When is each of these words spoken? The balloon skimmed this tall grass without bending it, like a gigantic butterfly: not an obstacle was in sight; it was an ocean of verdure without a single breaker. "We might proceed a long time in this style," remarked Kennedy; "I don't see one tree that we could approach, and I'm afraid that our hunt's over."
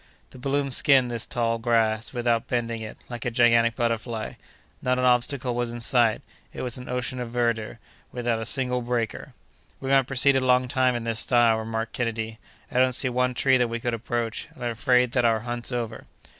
The 0.31 0.39
balloon 0.39 0.71
skimmed 0.71 1.11
this 1.11 1.27
tall 1.27 1.59
grass 1.59 2.11
without 2.11 2.47
bending 2.47 2.81
it, 2.81 2.97
like 3.07 3.23
a 3.23 3.29
gigantic 3.29 3.75
butterfly: 3.75 4.33
not 4.81 4.97
an 4.97 5.05
obstacle 5.05 5.53
was 5.53 5.71
in 5.71 5.79
sight; 5.79 6.23
it 6.51 6.63
was 6.63 6.75
an 6.75 6.89
ocean 6.89 7.19
of 7.19 7.29
verdure 7.29 7.77
without 8.11 8.39
a 8.41 8.45
single 8.47 8.81
breaker. 8.81 9.35
"We 9.79 9.91
might 9.91 10.07
proceed 10.07 10.35
a 10.35 10.39
long 10.39 10.67
time 10.67 10.95
in 10.95 11.03
this 11.03 11.19
style," 11.19 11.59
remarked 11.59 11.93
Kennedy; 11.93 12.39
"I 12.71 12.79
don't 12.79 12.93
see 12.95 13.09
one 13.09 13.35
tree 13.35 13.57
that 13.57 13.67
we 13.69 13.79
could 13.79 13.93
approach, 13.93 14.47
and 14.55 14.65
I'm 14.65 14.71
afraid 14.71 15.11
that 15.11 15.23
our 15.23 15.41
hunt's 15.41 15.71
over." 15.71 16.05